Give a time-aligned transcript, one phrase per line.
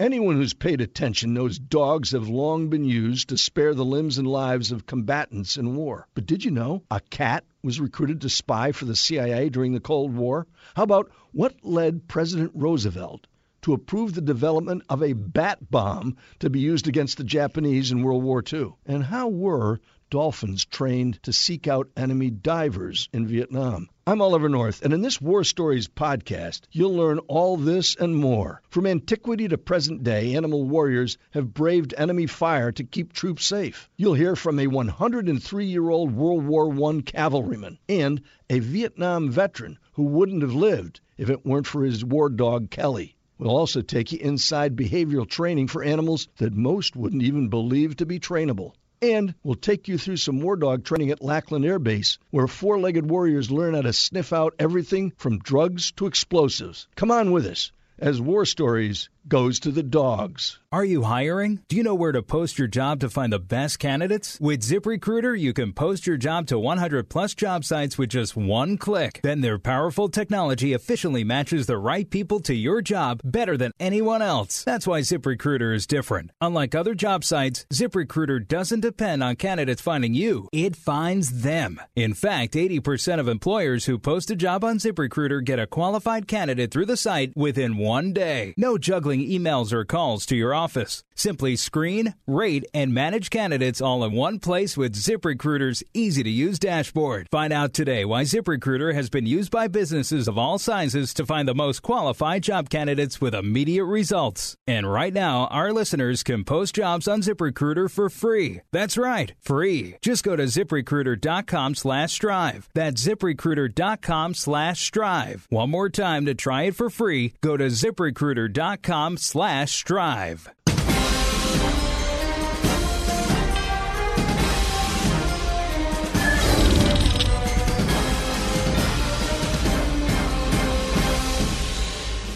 [0.00, 4.26] Anyone who's paid attention knows dogs have long been used to spare the limbs and
[4.26, 6.08] lives of combatants in war.
[6.14, 9.78] But did you know a cat was recruited to spy for the CIA during the
[9.78, 10.48] Cold War?
[10.74, 13.28] How about what led President Roosevelt
[13.62, 18.02] to approve the development of a bat bomb to be used against the Japanese in
[18.02, 18.72] World War II?
[18.84, 19.78] And how were
[20.14, 23.88] dolphins trained to seek out enemy divers in Vietnam.
[24.06, 28.62] I'm Oliver North, and in this War Stories podcast, you'll learn all this and more.
[28.70, 33.90] From antiquity to present day, animal warriors have braved enemy fire to keep troops safe.
[33.96, 39.80] You'll hear from a 103 year old World War I cavalryman and a Vietnam veteran
[39.94, 43.16] who wouldn't have lived if it weren't for his war dog, Kelly.
[43.36, 48.06] We'll also take you inside behavioral training for animals that most wouldn't even believe to
[48.06, 48.74] be trainable.
[49.12, 52.80] And we'll take you through some war dog training at Lackland Air Base, where four
[52.80, 56.88] legged warriors learn how to sniff out everything from drugs to explosives.
[56.96, 60.58] Come on with us as War Stories goes to the dogs.
[60.70, 61.60] Are you hiring?
[61.68, 64.38] Do you know where to post your job to find the best candidates?
[64.40, 68.76] With ZipRecruiter, you can post your job to 100 plus job sites with just one
[68.76, 69.20] click.
[69.22, 74.20] Then their powerful technology efficiently matches the right people to your job better than anyone
[74.20, 74.64] else.
[74.64, 76.32] That's why ZipRecruiter is different.
[76.40, 81.80] Unlike other job sites, ZipRecruiter doesn't depend on candidates finding you, it finds them.
[81.94, 86.72] In fact, 80% of employers who post a job on ZipRecruiter get a qualified candidate
[86.72, 88.54] through the site within one day.
[88.56, 91.02] No juggling emails or calls to your office.
[91.14, 96.58] Simply screen, rate, and manage candidates all in one place with ZipRecruiter's easy to use
[96.58, 97.28] dashboard.
[97.30, 101.46] Find out today why ZipRecruiter has been used by businesses of all sizes to find
[101.46, 104.56] the most qualified job candidates with immediate results.
[104.66, 108.60] And right now, our listeners can post jobs on ZipRecruiter for free.
[108.72, 109.96] That's right, free.
[110.02, 112.68] Just go to ziprecruiter.com slash strive.
[112.74, 115.46] That's ziprecruiter.com slash strive.
[115.50, 120.48] One more time to try it for free, go to ziprecruiter.com slash strive.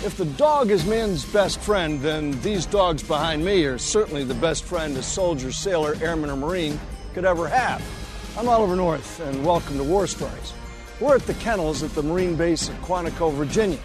[0.05, 4.35] If the dog is man's best friend, then these dogs behind me are certainly the
[4.35, 6.79] best friend a soldier, sailor, airman, or marine
[7.15, 7.83] could ever have.
[8.37, 10.53] I'm Oliver North, and welcome to War Stories.
[11.01, 13.79] We're at the kennels at the Marine base at Quantico, Virginia.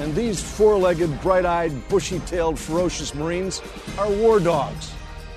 [0.00, 3.62] And these four legged, bright eyed, bushy tailed, ferocious Marines
[3.98, 4.92] are war dogs.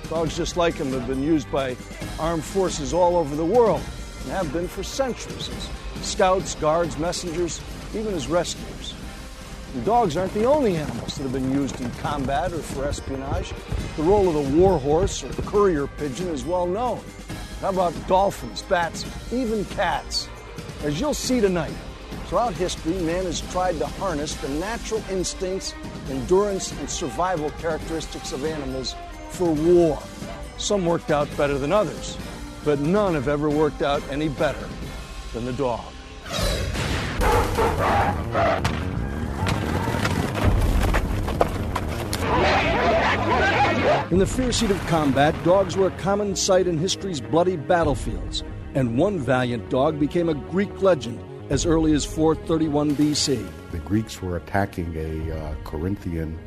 [0.08, 1.76] Dogs just like them have been used by
[2.18, 3.82] armed forces all over the world
[4.22, 7.60] and have been for centuries as scouts, guards, messengers,
[7.94, 8.94] even as rescuers.
[9.74, 13.52] And dogs aren't the only animals that have been used in combat or for espionage.
[13.96, 17.00] The role of the war horse or courier pigeon is well known.
[17.60, 20.28] How about dolphins, bats, even cats?
[20.82, 21.74] As you'll see tonight,
[22.28, 25.72] Throughout history, man has tried to harness the natural instincts,
[26.10, 28.94] endurance, and survival characteristics of animals
[29.30, 29.98] for war.
[30.58, 32.18] Some worked out better than others,
[32.66, 34.68] but none have ever worked out any better
[35.32, 35.80] than the dog.
[44.12, 48.44] In the fierce heat of combat, dogs were a common sight in history's bloody battlefields,
[48.74, 51.18] and one valiant dog became a Greek legend
[51.50, 53.46] as early as 431 BC.
[53.70, 56.38] The Greeks were attacking a uh, Corinthian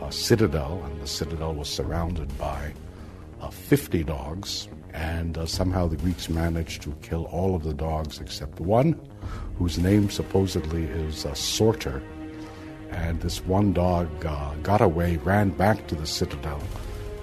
[0.00, 2.72] uh, citadel, and the citadel was surrounded by
[3.40, 4.68] uh, 50 dogs.
[4.92, 9.00] And uh, somehow the Greeks managed to kill all of the dogs except one,
[9.56, 12.02] whose name supposedly is uh, Soter.
[12.90, 16.62] And this one dog uh, got away, ran back to the citadel,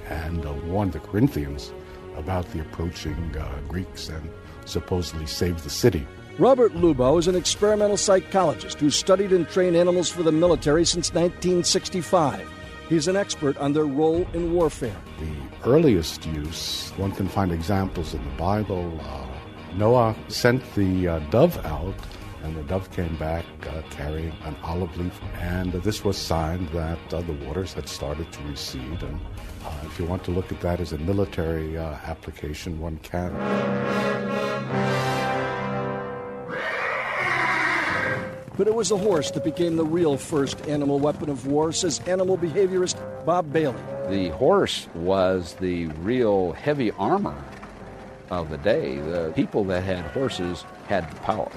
[0.07, 1.72] and warned the Corinthians
[2.16, 3.36] about the approaching
[3.68, 4.31] Greeks and
[4.66, 6.07] supposedly saved the city.
[6.40, 11.10] Robert Lubow is an experimental psychologist who studied and trained animals for the military since
[11.10, 12.50] 1965.
[12.88, 14.96] He's an expert on their role in warfare.
[15.20, 18.98] The earliest use, one can find examples in the Bible.
[19.04, 19.28] Uh,
[19.76, 21.96] Noah sent the uh, dove out,
[22.44, 25.20] and the dove came back uh, carrying an olive leaf.
[25.42, 29.04] And this was sign that uh, the waters had started to recede.
[29.04, 29.20] And
[29.66, 34.38] uh, if you want to look at that as a military uh, application, one can.
[38.60, 42.02] But it was the horse that became the real first animal weapon of war, says
[42.06, 43.82] animal behaviorist Bob Bailey.
[44.10, 47.42] The horse was the real heavy armor
[48.30, 48.98] of the day.
[48.98, 51.50] The people that had horses had the power.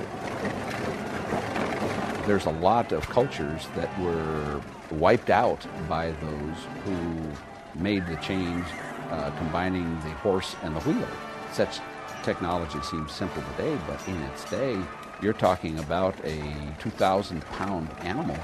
[2.29, 4.63] There's a lot of cultures that were
[4.93, 8.65] wiped out by those who made the change
[9.11, 11.09] uh, combining the horse and the wheel.
[11.53, 11.81] Such
[12.23, 14.81] technology seems simple today, but in its day,
[15.23, 16.43] you're talking about a
[16.81, 18.37] 2,000 pound animal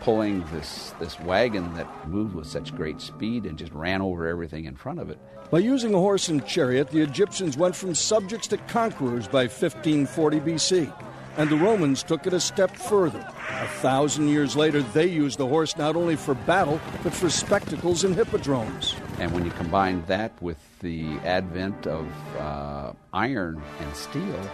[0.00, 4.66] pulling this, this wagon that moved with such great speed and just ran over everything
[4.66, 5.18] in front of it.
[5.50, 10.40] By using a horse and chariot, the Egyptians went from subjects to conquerors by 1540
[10.40, 10.92] BC,
[11.38, 13.24] and the Romans took it a step further.
[13.60, 18.02] A thousand years later, they used the horse not only for battle, but for spectacles
[18.02, 18.96] and hippodromes.
[19.20, 22.06] And when you combine that with the advent of
[22.36, 24.50] uh, iron and steel,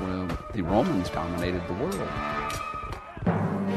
[0.00, 2.08] well, the Romans dominated the world.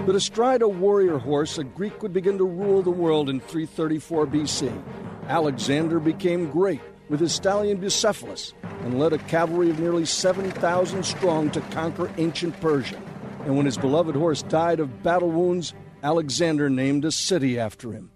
[0.06, 4.28] But astride a warrior horse, a Greek would begin to rule the world in 334
[4.28, 4.84] BC.
[5.30, 8.54] Alexander became great with his stallion Bucephalus
[8.84, 13.02] and led a cavalry of nearly 7,000 strong to conquer ancient Persia.
[13.46, 15.74] And when his beloved horse died of battle wounds,
[16.04, 18.12] Alexander named a city after him.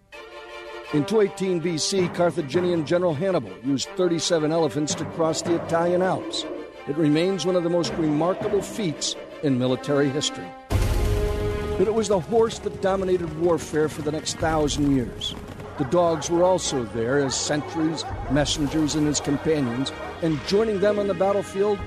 [0.93, 6.45] In 218 BC, Carthaginian General Hannibal used 37 elephants to cross the Italian Alps.
[6.87, 10.45] It remains one of the most remarkable feats in military history.
[10.69, 15.33] But it was the horse that dominated warfare for the next thousand years.
[15.79, 19.91] The dogs were also there as sentries, messengers, and his companions,
[20.21, 21.79] and joining them on the battlefield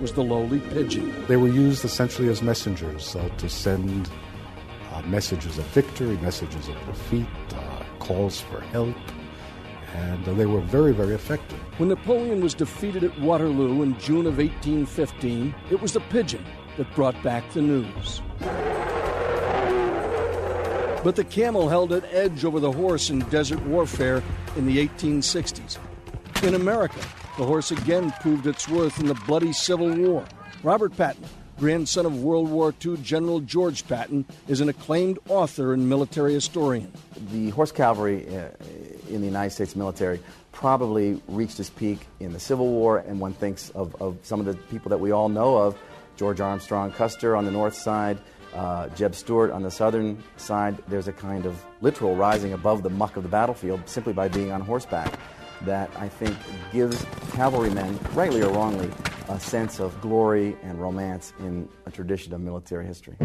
[0.00, 1.14] was the lowly pigeon.
[1.26, 4.08] They were used essentially as messengers uh, to send
[4.92, 8.96] uh, messages of victory, messages of defeat, uh, calls for help,
[9.94, 11.58] and uh, they were very, very effective.
[11.76, 16.44] When Napoleon was defeated at Waterloo in June of 1815, it was the pigeon
[16.78, 18.22] that brought back the news.
[21.04, 24.22] But the camel held an edge over the horse in desert warfare
[24.56, 25.76] in the 1860s.
[26.42, 26.98] In America,
[27.36, 30.24] the horse again proved its worth in the bloody Civil War.
[30.62, 31.26] Robert Patton,
[31.58, 36.90] grandson of World War II General George Patton, is an acclaimed author and military historian.
[37.30, 38.48] The horse cavalry uh,
[39.10, 40.20] in the United States military
[40.52, 44.46] probably reached its peak in the Civil War, and one thinks of, of some of
[44.46, 45.78] the people that we all know of
[46.16, 48.16] George Armstrong Custer on the north side,
[48.54, 50.82] uh, Jeb Stuart on the southern side.
[50.88, 54.52] There's a kind of literal rising above the muck of the battlefield simply by being
[54.52, 55.18] on horseback
[55.62, 56.36] that I think
[56.72, 58.90] gives cavalrymen, rightly or wrongly,
[59.28, 63.16] a sense of glory and romance in a tradition of military history.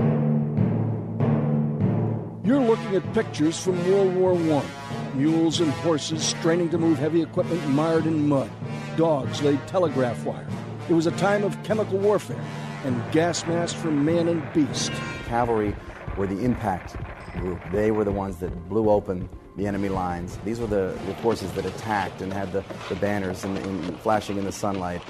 [2.44, 5.16] You're looking at pictures from World War I.
[5.16, 8.50] Mules and horses straining to move heavy equipment mired in mud.
[8.96, 10.48] Dogs laid telegraph wire.
[10.88, 12.44] It was a time of chemical warfare
[12.84, 14.92] and gas masks for man and beast.
[15.26, 15.76] Cavalry
[16.18, 16.96] were the impact
[17.34, 17.60] group.
[17.72, 20.38] They were the ones that blew open the enemy lines.
[20.46, 24.38] These were the, the forces that attacked and had the, the banners in, in, flashing
[24.38, 25.02] in the sunlight.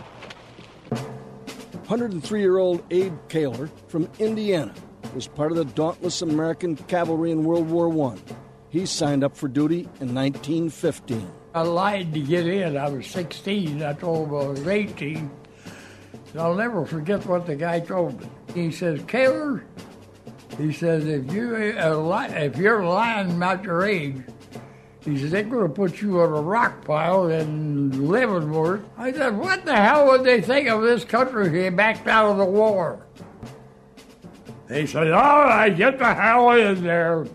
[0.92, 4.74] 103 year old Abe Kaler from Indiana
[5.16, 8.18] was part of the dauntless American cavalry in World War I.
[8.70, 11.32] He signed up for duty in 1915.
[11.56, 12.78] I lied to get in.
[12.78, 13.82] I was 16.
[13.82, 15.32] I told him I was 18.
[16.38, 18.28] I'll never forget what the guy told me.
[18.54, 19.64] He says, Kaler,
[20.58, 24.18] he says, if, you, uh, if you're lying about your age,
[25.02, 28.82] he says, they're going to put you on a rock pile in Leavenworth.
[28.98, 32.30] I said, what the hell would they think of this country if he backed out
[32.30, 33.06] of the war?
[34.68, 37.26] They said, all right, get the hell in there.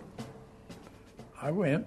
[1.41, 1.87] I went.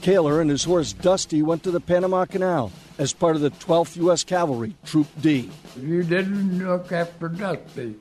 [0.00, 3.96] Kaler and his horse Dusty went to the Panama Canal as part of the 12th
[3.96, 4.22] U.S.
[4.24, 5.50] Cavalry, Troop D.
[5.80, 7.96] You didn't look after Dusty,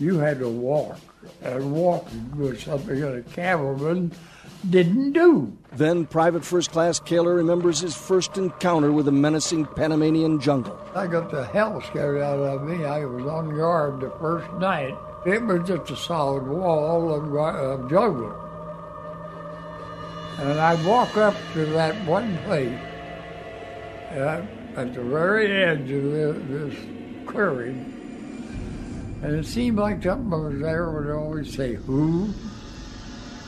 [0.00, 0.98] you had to walk.
[1.42, 4.12] And walking was something that a cavalryman
[4.70, 5.54] didn't do.
[5.72, 10.80] Then Private First Class Kaler remembers his first encounter with the menacing Panamanian jungle.
[10.94, 12.86] I got the hell scared out of me.
[12.86, 14.96] I was on guard the first night.
[15.26, 18.34] It was just a solid wall of, of jungle.
[20.38, 22.78] And I'd walk up to that one place
[24.10, 26.74] at the very edge of this
[27.26, 27.94] clearing.
[29.22, 32.32] And it seemed like something was there would always say, Who?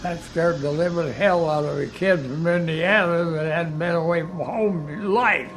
[0.03, 4.23] That scared the living hell out of a kid from Indiana that hadn't been away
[4.23, 5.51] from home in life.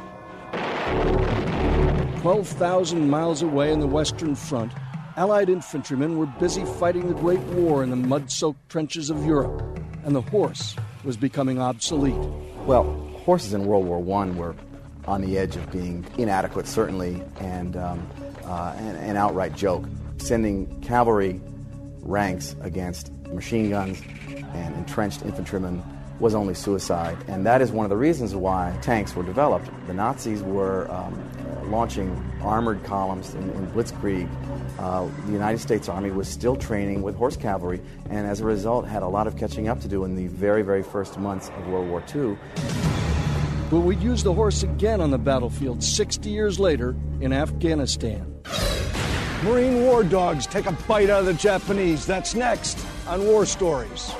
[2.20, 4.72] 12,000 miles away in the Western Front,
[5.16, 9.62] Allied infantrymen were busy fighting the Great War in the mud soaked trenches of Europe,
[10.04, 12.14] and the horse was becoming obsolete.
[12.66, 12.84] Well,
[13.24, 14.54] horses in World War I were
[15.06, 18.08] on the edge of being inadequate, certainly, and um,
[18.44, 19.84] uh, an, an outright joke.
[20.18, 21.40] Sending cavalry
[22.00, 25.82] ranks against machine guns and entrenched infantrymen
[26.20, 27.18] was only suicide.
[27.28, 29.68] And that is one of the reasons why tanks were developed.
[29.86, 31.30] The Nazis were um,
[31.70, 34.28] launching armored columns in, in Blitzkrieg.
[34.78, 37.80] Uh, the United States Army was still training with horse cavalry,
[38.10, 40.62] and as a result, had a lot of catching up to do in the very,
[40.62, 42.93] very first months of World War II.
[43.74, 48.40] But we'd use the horse again on the battlefield 60 years later in Afghanistan.
[49.42, 52.06] Marine war dogs take a bite out of the Japanese.
[52.06, 52.78] That's next.
[53.08, 54.12] on War Stories.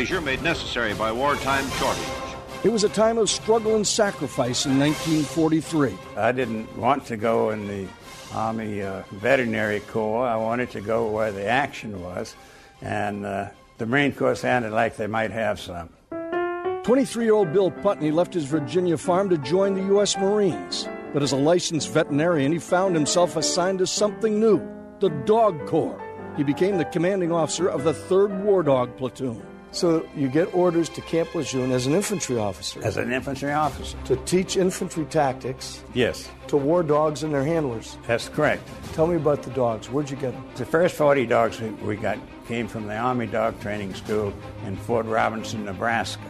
[0.00, 2.04] Measure made necessary by wartime shortage.
[2.62, 5.96] It was a time of struggle and sacrifice in 1943.
[6.18, 7.88] I didn't want to go in the
[8.34, 10.26] Army uh, Veterinary Corps.
[10.26, 12.36] I wanted to go where the action was,
[12.82, 13.48] and uh,
[13.78, 15.88] the Marine Corps sounded like they might have some.
[16.82, 20.18] 23 year old Bill Putney left his Virginia farm to join the U.S.
[20.18, 20.86] Marines.
[21.14, 24.60] But as a licensed veterinarian, he found himself assigned to something new
[25.00, 25.98] the Dog Corps.
[26.36, 29.55] He became the commanding officer of the 3rd War Dog Platoon.
[29.76, 33.94] So you get orders to Camp Lejeune as an infantry officer As an infantry officer.
[34.06, 37.98] to teach infantry tactics Yes, to war dogs and their handlers.
[38.06, 38.66] that's correct.
[38.94, 39.90] Tell me about the dogs.
[39.90, 40.42] Where'd you get them?
[40.54, 42.16] The first 40 dogs we- got
[42.48, 44.32] came from the Army Dog Training School
[44.66, 46.22] in Fort Robinson, Nebraska.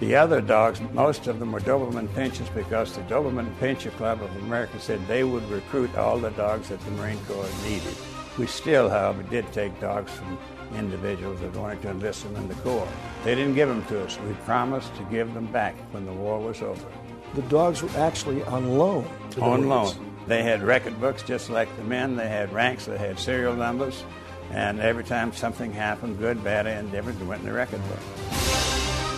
[0.00, 4.34] The other dogs, most of them were Doberman Pinschers because the Doberman Pinscher Club of
[4.44, 7.94] America said they would recruit all the dogs that the Marine Corps needed.
[8.38, 10.38] We still, however, did take dogs from
[10.74, 12.88] individuals that wanted to enlist them in the Corps.
[13.24, 14.18] They didn't give them to us.
[14.20, 16.86] We promised to give them back when the war was over.
[17.34, 19.08] The dogs were actually on loan.
[19.30, 19.94] To the on loan.
[20.26, 22.16] They had record books just like the men.
[22.16, 22.86] They had ranks.
[22.86, 24.04] They had serial numbers.
[24.50, 27.98] And every time something happened, good, bad, and indifferent, it went in the record book.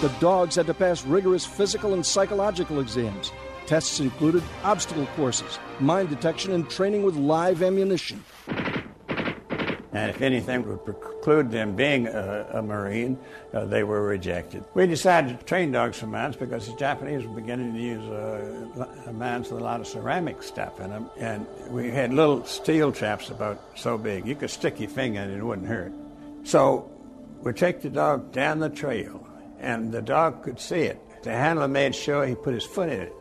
[0.00, 3.32] The dogs had to pass rigorous physical and psychological exams.
[3.66, 8.23] Tests included obstacle courses, mine detection, and training with live ammunition.
[9.94, 13.16] And if anything would preclude them being a, a Marine,
[13.52, 14.64] uh, they were rejected.
[14.74, 19.12] We decided to train dogs for mines because the Japanese were beginning to use uh,
[19.12, 21.08] mines with a lot of ceramic stuff in them.
[21.16, 24.26] And we had little steel traps about so big.
[24.26, 25.92] You could stick your finger in it, and it wouldn't hurt.
[26.42, 26.90] So
[27.40, 29.24] we take the dog down the trail,
[29.60, 30.98] and the dog could see it.
[31.22, 33.12] The handler made sure he put his foot in it.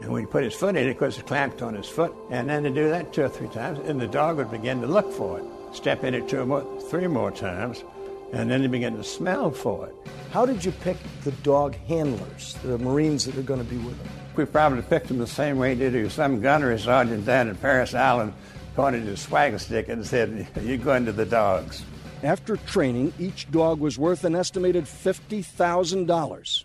[0.00, 2.14] And when he put his foot in it, of course, it clamped on his foot.
[2.30, 4.86] And then to do that two or three times, and the dog would begin to
[4.86, 5.44] look for it.
[5.74, 7.84] Step in it two or more, three more times,
[8.32, 9.94] and then they begin to smell for it.
[10.30, 13.98] How did you pick the dog handlers, the Marines that are going to be with
[13.98, 14.08] them?
[14.36, 16.08] We probably picked them the same way they do.
[16.08, 18.32] Some gunnery sergeant down in Parris Island
[18.76, 21.84] pointed his swagger stick and said, You're going to the dogs.
[22.22, 26.64] After training, each dog was worth an estimated $50,000.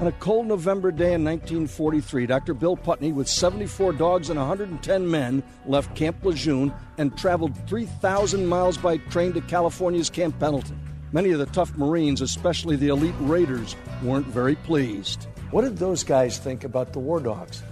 [0.00, 2.54] On a cold November day in 1943, Dr.
[2.54, 8.78] Bill Putney, with 74 dogs and 110 men, left Camp Lejeune and traveled 3,000 miles
[8.78, 10.80] by train to California's Camp Pendleton.
[11.12, 15.26] Many of the tough Marines, especially the elite Raiders, weren't very pleased.
[15.50, 17.62] What did those guys think about the war dogs?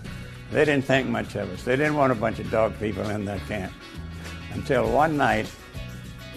[0.51, 1.63] They didn't think much of us.
[1.63, 3.73] They didn't want a bunch of dog people in their camp.
[4.53, 5.51] Until one night,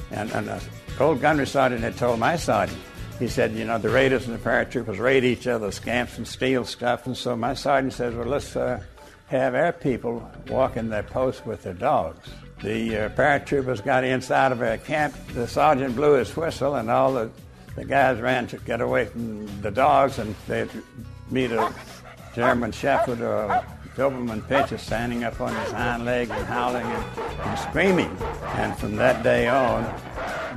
[0.10, 0.62] and, and an
[1.01, 2.79] old gunnery sergeant had told my sergeant,
[3.22, 6.66] he said, you know, the raiders and the paratroopers raid each other, scamps and steal
[6.66, 7.06] stuff.
[7.06, 8.82] And so my sergeant says, well, let's uh,
[9.28, 12.28] have our people walk in their posts with their dogs.
[12.63, 15.13] The uh, paratroopers got inside of our camp.
[15.34, 17.30] The sergeant blew his whistle, and all the,
[17.75, 20.70] the guys ran to get away from the dogs, and they'd
[21.30, 21.72] meet a
[22.34, 27.06] German Shepherd or a Doberman Pinscher standing up on his hind legs and howling and,
[27.42, 28.18] and screaming.
[28.56, 29.84] And from that day on,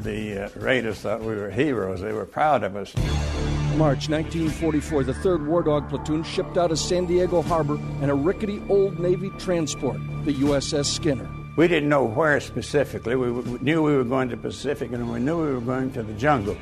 [0.03, 2.01] the uh, Raiders thought we were heroes.
[2.01, 2.95] They were proud of us.
[3.77, 8.15] March 1944, the 3rd War Dog Platoon shipped out of San Diego Harbor in a
[8.15, 11.29] rickety old Navy transport, the USS Skinner.
[11.57, 13.17] We didn't know where specifically.
[13.17, 16.03] We, we knew we were going to Pacific, and we knew we were going to
[16.03, 16.57] the jungle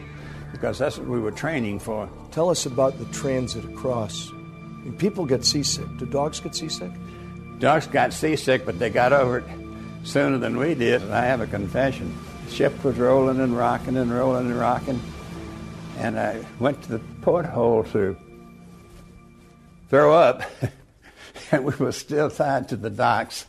[0.52, 2.08] because that's what we were training for.
[2.30, 4.30] Tell us about the transit across.
[4.30, 5.86] I mean, people get seasick.
[5.98, 6.92] Do dogs get seasick?
[7.58, 9.44] Dogs got seasick, but they got over it
[10.04, 11.02] sooner than we did.
[11.02, 12.14] And I have a confession.
[12.52, 15.00] The ship was rolling and rocking and rolling and rocking,
[15.96, 18.14] and I went to the porthole to
[19.88, 20.42] throw up,
[21.50, 23.46] and we were still tied to the docks.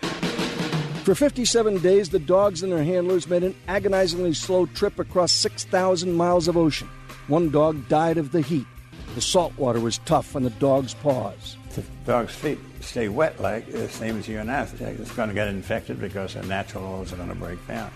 [0.00, 6.14] For 57 days, the dogs and their handlers made an agonizingly slow trip across 6,000
[6.14, 6.88] miles of ocean.
[7.26, 8.66] One dog died of the heat.
[9.14, 11.58] The salt water was tough on the dog's paws.
[11.78, 14.62] The dog's feet stay wet like the same as you and I.
[14.62, 17.92] It's going to get infected because the natural oils are going to break down.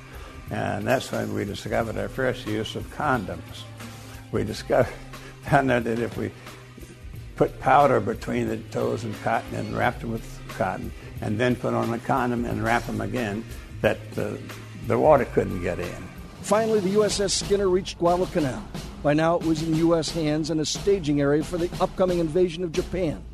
[0.53, 3.65] And that's when we discovered our first use of condoms.
[4.31, 4.93] We discovered,
[5.43, 6.31] found out that if we
[7.35, 11.75] put powder between the toes and cotton and wrapped them with cotton, and then put
[11.75, 13.45] on a condom and wrap them again,
[13.81, 14.39] that the,
[14.87, 16.09] the water couldn't get in.
[16.43, 18.63] Finally, the USS Skinner reached Guadalcanal.
[19.03, 20.09] By now, it was in U.S.
[20.13, 23.25] hands and a staging area for the upcoming invasion of Japan.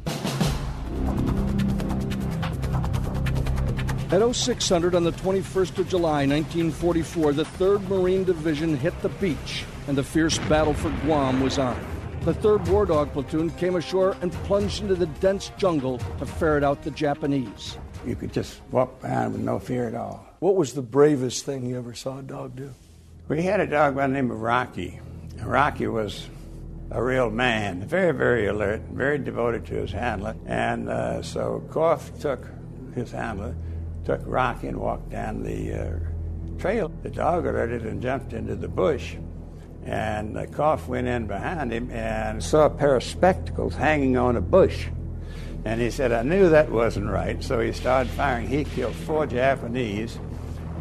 [4.11, 9.67] At 0600 on the 21st of July, 1944, the 3rd Marine Division hit the beach,
[9.87, 11.79] and the fierce battle for Guam was on.
[12.23, 16.65] The 3rd War Dog Platoon came ashore and plunged into the dense jungle to ferret
[16.65, 17.77] out the Japanese.
[18.07, 20.27] You could just walk around with no fear at all.
[20.39, 22.73] What was the bravest thing you ever saw a dog do?
[23.29, 25.01] We had a dog by the name of Rocky.
[25.43, 26.27] Rocky was
[26.91, 30.35] a real man, very, very alert, very devoted to his handler.
[30.47, 32.47] And uh, so Korff took
[32.95, 33.55] his handler
[34.09, 36.91] took Rocky and walked down the uh, trail.
[37.03, 39.17] The dog alerted and jumped into the bush.
[39.85, 44.37] And the Korff went in behind him and saw a pair of spectacles hanging on
[44.37, 44.87] a bush.
[45.67, 47.45] And he said, I knew that wasn't right.
[47.45, 48.49] So he started firing.
[48.49, 50.19] He killed four Japanese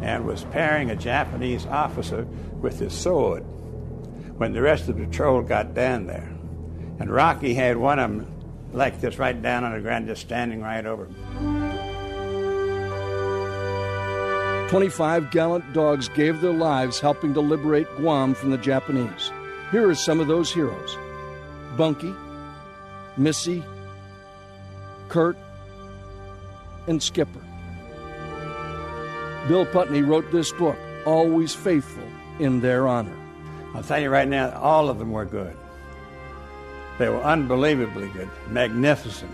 [0.00, 2.24] and was parrying a Japanese officer
[2.62, 3.42] with his sword
[4.38, 6.34] when the rest of the patrol got down there.
[6.98, 10.62] And Rocky had one of them like this right down on the ground, just standing
[10.62, 11.57] right over him.
[14.68, 19.32] 25 gallant dogs gave their lives helping to liberate Guam from the Japanese.
[19.70, 20.96] Here are some of those heroes
[21.78, 22.14] Bunky,
[23.16, 23.64] Missy,
[25.08, 25.38] Kurt,
[26.86, 27.40] and Skipper.
[29.48, 32.04] Bill Putney wrote this book, Always Faithful
[32.38, 33.16] in Their Honor.
[33.74, 35.56] I'll tell you right now, all of them were good.
[36.98, 39.30] They were unbelievably good, magnificent.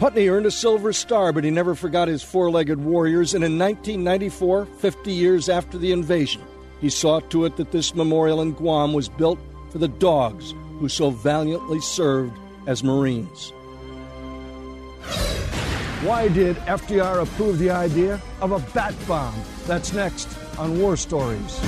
[0.00, 3.58] Putney earned a Silver Star, but he never forgot his four legged warriors, and in
[3.58, 6.40] 1994, 50 years after the invasion,
[6.80, 9.38] he saw to it that this memorial in Guam was built
[9.68, 12.32] for the dogs who so valiantly served
[12.66, 13.50] as Marines.
[16.00, 19.34] Why did FDR approve the idea of a bat bomb?
[19.66, 21.60] That's next on War Stories.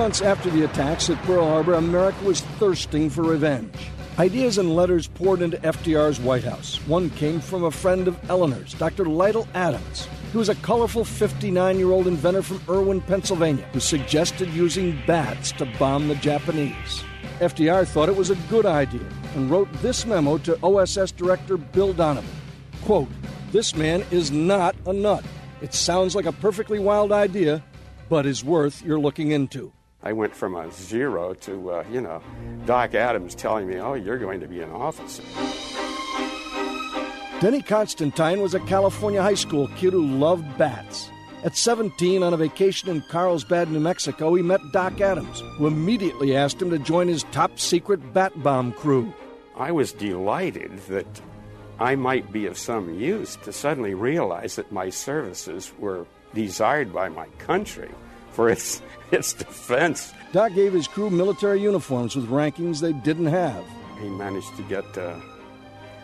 [0.00, 3.74] Months after the attacks at Pearl Harbor, America was thirsting for revenge.
[4.18, 6.76] Ideas and letters poured into FDR's White House.
[6.86, 9.04] One came from a friend of Eleanor's, Dr.
[9.04, 10.08] Lytle Adams.
[10.32, 15.52] He was a colorful 59 year old inventor from Irwin, Pennsylvania, who suggested using bats
[15.52, 17.04] to bomb the Japanese.
[17.40, 21.92] FDR thought it was a good idea and wrote this memo to OSS Director Bill
[21.92, 22.30] Donovan.
[22.84, 23.10] Quote,
[23.52, 25.26] This man is not a nut.
[25.60, 27.62] It sounds like a perfectly wild idea,
[28.08, 29.74] but is worth your looking into.
[30.02, 32.22] I went from a zero to, uh, you know,
[32.64, 35.22] Doc Adams telling me, oh, you're going to be an officer.
[37.40, 41.10] Denny Constantine was a California high school kid who loved bats.
[41.44, 46.36] At 17, on a vacation in Carlsbad, New Mexico, he met Doc Adams, who immediately
[46.36, 49.12] asked him to join his top secret bat bomb crew.
[49.56, 51.20] I was delighted that
[51.78, 57.08] I might be of some use to suddenly realize that my services were desired by
[57.08, 57.90] my country
[58.40, 60.14] for its, its defense.
[60.32, 63.62] Doc gave his crew military uniforms with rankings they didn't have.
[64.00, 65.16] He managed to get uh,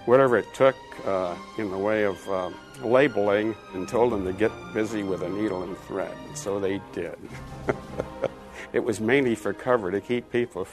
[0.05, 2.51] whatever it took uh, in the way of uh,
[2.83, 6.15] labeling and told them to get busy with a needle and thread.
[6.35, 7.17] So they did.
[8.75, 10.67] it was mainly for cover to keep people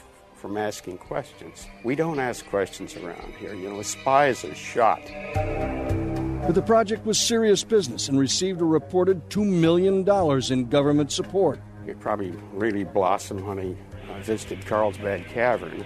[0.44, 1.66] from asking questions.
[1.84, 3.54] We don't ask questions around here.
[3.54, 5.00] You know, spies are shot.
[5.32, 10.06] But the project was serious business and received a reported $2 million
[10.52, 11.62] in government support.
[11.86, 13.76] It probably really blossomed when he
[14.10, 15.82] uh, visited Carlsbad Cavern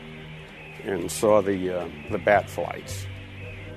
[0.83, 3.07] and saw the, uh, the bat flights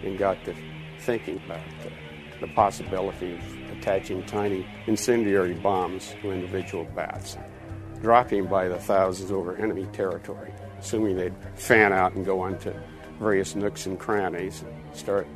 [0.01, 0.55] and got to
[0.97, 7.37] thinking about the, the possibility of attaching tiny incendiary bombs to individual bats,
[8.01, 12.73] dropping by the thousands over enemy territory, assuming they'd fan out and go onto
[13.19, 15.27] various nooks and crannies and start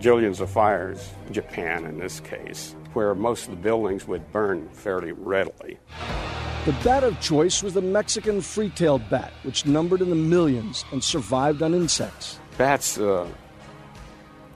[0.00, 5.12] jillions of fires, Japan in this case, where most of the buildings would burn fairly
[5.12, 5.78] readily.
[6.64, 10.84] The bat of choice was the Mexican free tailed bat, which numbered in the millions
[10.92, 12.40] and survived on insects.
[12.58, 13.26] Bats uh,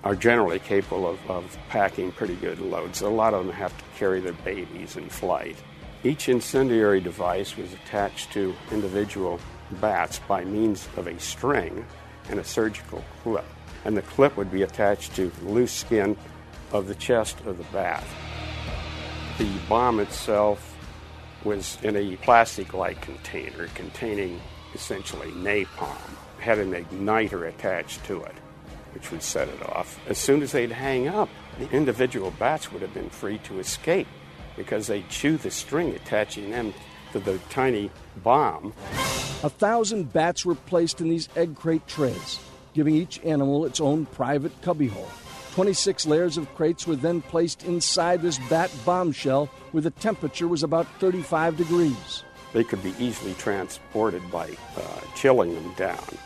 [0.05, 3.01] are generally capable of, of packing pretty good loads.
[3.01, 5.57] A lot of them have to carry their babies in flight.
[6.05, 9.39] Each incendiary device was attached to individual
[9.73, 11.85] bats by means of a string
[12.29, 13.45] and a surgical clip
[13.85, 16.17] and the clip would be attached to loose skin
[16.73, 18.05] of the chest of the bat.
[19.39, 20.77] The bomb itself
[21.45, 24.41] was in a plastic like container containing
[24.75, 25.99] essentially napalm,
[26.39, 28.35] it had an igniter attached to it,
[28.95, 29.99] which would set it off.
[30.09, 34.09] As soon as they'd hang up, the individual bats would have been free to escape
[34.57, 36.73] because they'd chew the string attaching them
[37.13, 37.91] to the tiny
[38.23, 38.73] bomb.
[39.45, 42.39] A thousand bats were placed in these egg crate trays,
[42.75, 45.09] giving each animal its own private cubbyhole.
[45.55, 50.63] 26 layers of crates were then placed inside this bat bombshell where the temperature was
[50.63, 52.23] about 35 degrees.
[52.53, 56.19] They could be easily transported by uh, chilling them down.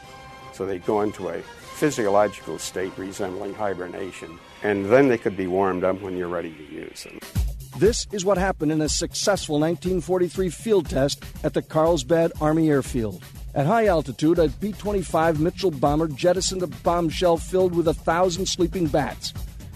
[0.53, 5.85] So they'd go into a physiological state resembling hibernation, and then they could be warmed
[5.85, 7.46] up when you're ready to use them.
[7.79, 13.23] This is what happened in a successful 1943 field test at the Carlsbad Army Airfield.
[13.55, 18.47] At high altitude, a B 25 Mitchell bomber jettisoned a bombshell filled with a thousand
[18.47, 19.35] sleeping bats.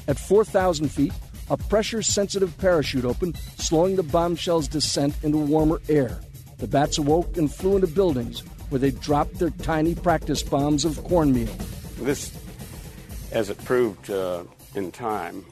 [0.09, 1.13] At 4,000 feet,
[1.51, 6.21] a pressure sensitive parachute opened, slowing the bombshell's descent into warmer air.
[6.57, 11.05] The bats awoke and flew into buildings where they dropped their tiny practice bombs of
[11.05, 11.55] cornmeal.
[11.99, 12.33] This,
[13.31, 15.45] as it proved uh, in time,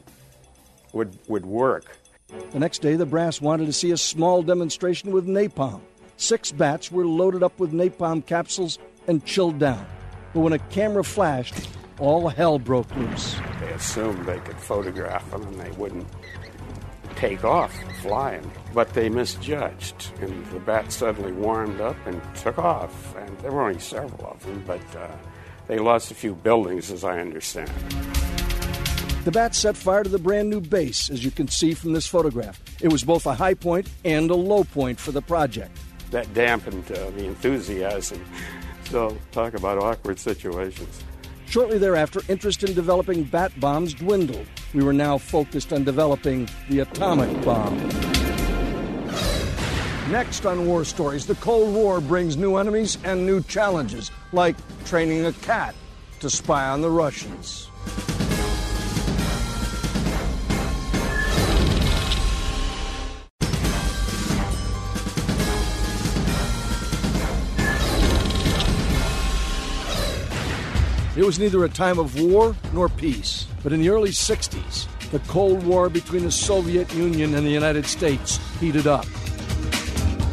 [0.94, 1.97] would, would work.
[2.28, 5.80] The next day, the brass wanted to see a small demonstration with napalm.
[6.18, 9.86] Six bats were loaded up with napalm capsules and chilled down.
[10.34, 11.54] But when a camera flashed,
[11.98, 13.36] all hell broke loose.
[13.60, 16.06] They assumed they could photograph them and they wouldn't
[17.16, 18.50] take off flying.
[18.74, 23.16] But they misjudged, and the bat suddenly warmed up and took off.
[23.16, 25.08] And there were only several of them, but uh,
[25.66, 27.70] they lost a few buildings, as I understand.
[29.28, 32.06] The bat set fire to the brand new base, as you can see from this
[32.06, 32.62] photograph.
[32.80, 35.76] It was both a high point and a low point for the project.
[36.12, 38.24] That dampened uh, the enthusiasm.
[38.84, 41.04] So, talk about awkward situations.
[41.44, 44.46] Shortly thereafter, interest in developing bat bombs dwindled.
[44.72, 47.76] We were now focused on developing the atomic bomb.
[50.10, 55.26] Next on War Stories, the Cold War brings new enemies and new challenges, like training
[55.26, 55.74] a cat
[56.20, 57.68] to spy on the Russians.
[71.18, 75.18] It was neither a time of war nor peace, but in the early 60s, the
[75.26, 79.04] Cold War between the Soviet Union and the United States heated up.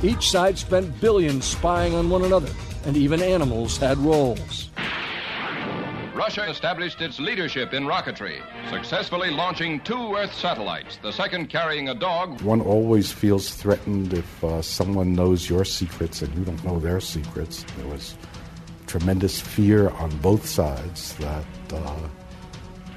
[0.04, 2.52] Each side spent billions spying on one another,
[2.86, 4.70] and even animals had roles.
[6.14, 11.96] Russia established its leadership in rocketry, successfully launching two Earth satellites, the second carrying a
[11.96, 12.40] dog.
[12.44, 17.00] One always feels threatened if uh, someone knows your secrets and you don't know their
[17.00, 17.66] secrets.
[17.76, 18.16] There was
[19.00, 22.08] tremendous fear on both sides that uh,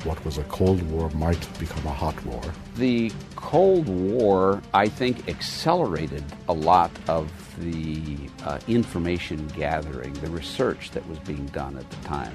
[0.05, 2.41] what was a Cold War might become a hot war.
[2.77, 10.93] The Cold War, I think, accelerated a lot of the uh, information gathering, the research
[10.93, 12.35] that was being done at the time.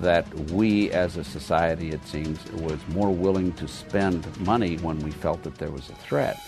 [0.00, 5.10] That we as a society, it seems, was more willing to spend money when we
[5.10, 6.38] felt that there was a threat.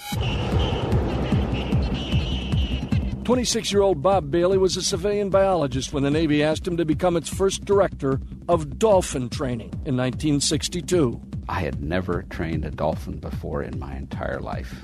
[3.31, 6.85] 26 year old Bob Bailey was a civilian biologist when the Navy asked him to
[6.85, 11.21] become its first director of dolphin training in 1962.
[11.49, 14.75] I had never trained a dolphin before in my entire life.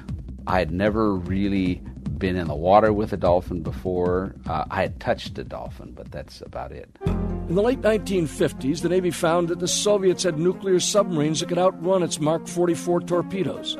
[0.47, 1.83] I had never really
[2.19, 4.37] been in the water with a dolphin before.
[4.47, 6.89] Uh, I had touched a dolphin, but that's about it.
[7.05, 11.59] In the late 1950s, the Navy found that the Soviets had nuclear submarines that could
[11.59, 13.77] outrun its Mark 44 torpedoes.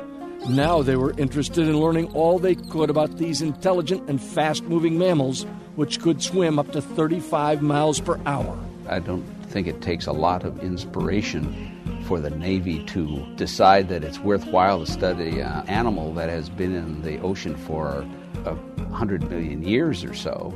[0.49, 4.97] Now they were interested in learning all they could about these intelligent and fast moving
[4.97, 8.57] mammals, which could swim up to 35 miles per hour.
[8.87, 14.05] I don't think it takes a lot of inspiration for the Navy to decide that
[14.05, 18.07] it's worthwhile to study an animal that has been in the ocean for
[18.45, 18.55] a
[18.93, 20.53] hundred million years or so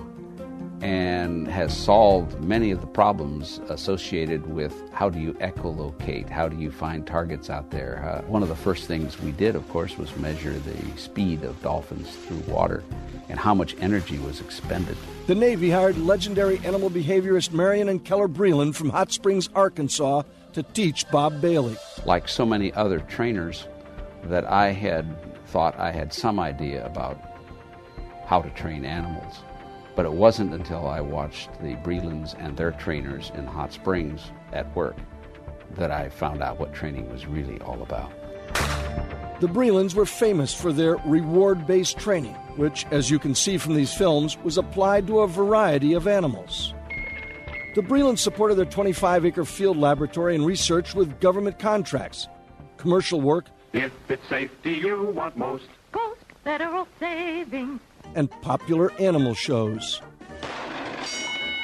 [0.81, 6.57] and has solved many of the problems associated with how do you echolocate, how do
[6.57, 8.03] you find targets out there.
[8.03, 11.61] Uh, one of the first things we did, of course, was measure the speed of
[11.61, 12.83] dolphins through water
[13.29, 14.97] and how much energy was expended.
[15.27, 20.63] The Navy hired legendary animal behaviorist Marion and Keller Breland from Hot Springs, Arkansas, to
[20.63, 21.77] teach Bob Bailey.
[22.05, 23.67] Like so many other trainers,
[24.23, 25.05] that I had
[25.47, 27.19] thought I had some idea about
[28.25, 29.41] how to train animals.
[29.95, 34.73] But it wasn't until I watched the Brelands and their trainers in Hot Springs at
[34.75, 34.97] work
[35.75, 38.11] that I found out what training was really all about.
[39.41, 43.73] The Brelands were famous for their reward based training, which, as you can see from
[43.73, 46.73] these films, was applied to a variety of animals.
[47.73, 52.27] The Brelands supported their 25 acre field laboratory and research with government contracts,
[52.77, 57.79] commercial work, if it's safety you want most, Post Federal Savings
[58.15, 60.01] and popular animal shows.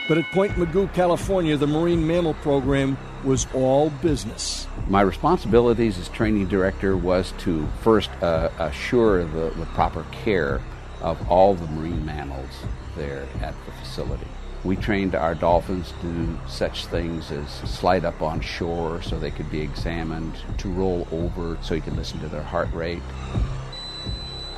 [0.08, 4.66] But at Point Mugu, California, the Marine Mammal Program was all business.
[4.88, 10.62] My responsibilities as training director was to first uh, assure the, the proper care
[11.02, 12.50] of all the marine mammals
[12.96, 14.28] there at the facility.
[14.64, 19.32] We trained our dolphins to do such things as slide up on shore so they
[19.32, 23.04] could be examined, to roll over so you could listen to their heart rate.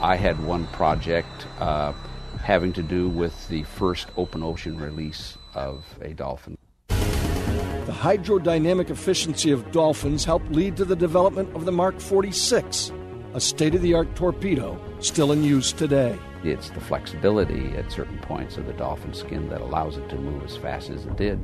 [0.01, 1.91] I had one project uh,
[2.41, 6.57] having to do with the first open ocean release of a dolphin.
[6.87, 12.93] The hydrodynamic efficiency of dolphins helped lead to the development of the Mark 46,
[13.33, 16.17] a state of the art torpedo still in use today.
[16.45, 20.43] It's the flexibility at certain points of the dolphin skin that allows it to move
[20.43, 21.43] as fast as it did.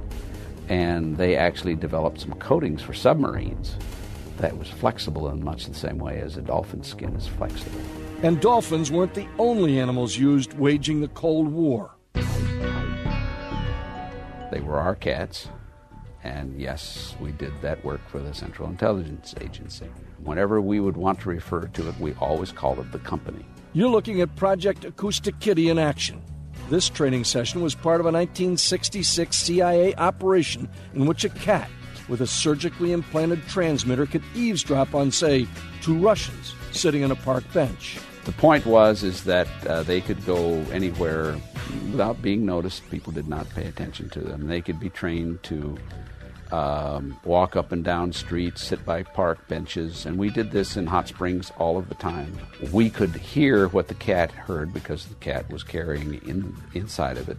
[0.69, 3.75] And they actually developed some coatings for submarines
[4.37, 7.81] that was flexible in much the same way as a dolphin skin is flexible.
[8.25, 11.91] And dolphins weren't the only animals used waging the Cold War.
[14.51, 15.47] They were our cats.
[16.23, 19.85] And yes, we did that work for the Central Intelligence Agency.
[20.23, 23.45] Whenever we would want to refer to it, we always called it the company.
[23.73, 26.19] You're looking at Project Acoustic Kitty in action.
[26.71, 31.69] This training session was part of a 1966 CIA operation in which a cat
[32.07, 35.45] with a surgically implanted transmitter could eavesdrop on, say,
[35.83, 37.99] two Russians sitting on a park bench.
[38.25, 41.37] The point was is that uh, they could go anywhere
[41.91, 42.89] without being noticed.
[42.89, 44.47] People did not pay attention to them.
[44.47, 45.77] They could be trained to
[46.51, 50.87] um, walk up and down streets, sit by park benches, and we did this in
[50.87, 52.35] Hot Springs all of the time.
[52.71, 57.29] We could hear what the cat heard because the cat was carrying in, inside of
[57.29, 57.37] it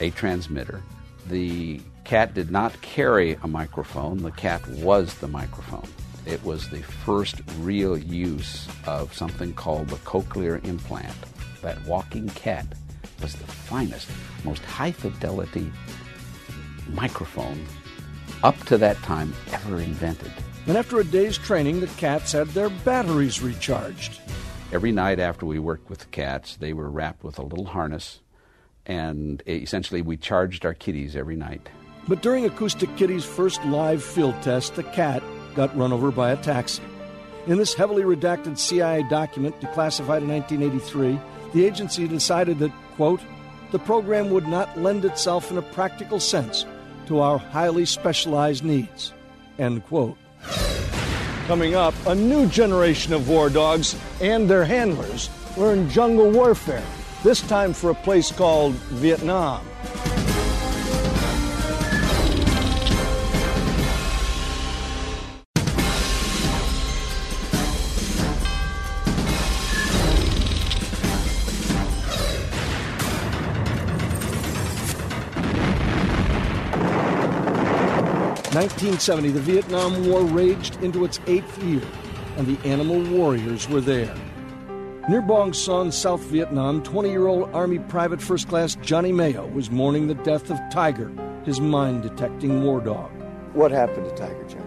[0.00, 0.82] a transmitter.
[1.28, 5.88] The cat did not carry a microphone, the cat was the microphone.
[6.28, 11.16] It was the first real use of something called the cochlear implant.
[11.62, 12.66] That walking cat
[13.22, 14.08] was the finest,
[14.44, 15.72] most high fidelity
[16.88, 17.64] microphone
[18.42, 20.30] up to that time ever invented.
[20.66, 24.20] And after a day's training, the cats had their batteries recharged.
[24.70, 28.20] Every night after we worked with the cats, they were wrapped with a little harness,
[28.84, 31.70] and essentially we charged our kitties every night.
[32.06, 35.22] But during Acoustic Kitty's first live field test, the cat
[35.58, 36.80] got run over by a taxi.
[37.48, 41.18] In this heavily redacted CIA document, declassified in 1983,
[41.52, 43.20] the agency decided that, quote,
[43.72, 46.64] the program would not lend itself in a practical sense
[47.08, 49.12] to our highly specialized needs.
[49.58, 50.16] End quote.
[51.48, 56.84] Coming up, a new generation of war dogs and their handlers learn jungle warfare,
[57.24, 59.66] this time for a place called Vietnam.
[78.68, 81.80] 1970, the Vietnam War raged into its eighth year,
[82.36, 84.14] and the animal warriors were there.
[85.08, 89.70] Near Bong Son, South Vietnam, 20 year old Army Private First Class Johnny Mayo was
[89.70, 91.10] mourning the death of Tiger,
[91.46, 93.10] his mind detecting war dog.
[93.54, 94.64] What happened to Tiger, Johnny?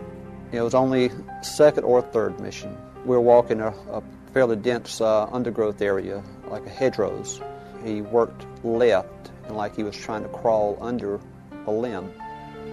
[0.52, 1.12] It was only
[1.44, 2.76] second or third mission.
[3.06, 4.02] We were walking a, a
[4.34, 7.40] fairly dense uh, undergrowth area, like a hedgerows.
[7.86, 11.20] He worked left, and like he was trying to crawl under
[11.68, 12.12] a limb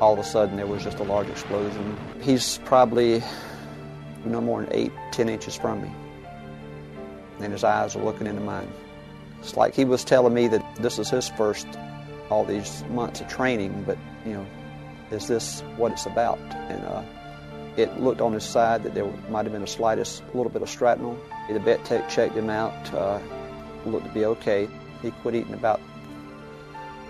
[0.00, 1.96] all of a sudden there was just a large explosion.
[2.20, 3.22] He's probably
[4.24, 5.90] no more than eight, ten inches from me.
[7.40, 8.70] And his eyes are looking into mine.
[9.40, 11.66] It's like he was telling me that this is his first,
[12.30, 14.46] all these months of training, but, you know,
[15.10, 16.38] is this what it's about?
[16.38, 17.02] And uh,
[17.76, 20.68] it looked on his side that there might have been a slightest little bit of
[20.68, 21.18] shrapnel.
[21.48, 23.20] The vet tech checked him out, uh,
[23.86, 24.68] looked to be okay.
[25.00, 25.80] He quit eating about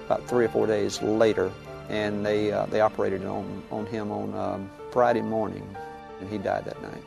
[0.04, 1.52] about three or four days later
[1.88, 5.66] and they uh, they operated on on him on um, Friday morning,
[6.20, 7.02] and he died that night.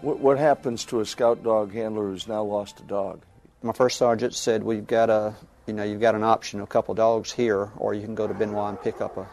[0.00, 3.22] What, what happens to a scout dog handler who's now lost a dog?
[3.62, 5.34] My first sergeant said, "We've got a
[5.66, 8.34] you know you've got an option, a couple dogs here, or you can go to
[8.34, 9.26] Benoit and pick up a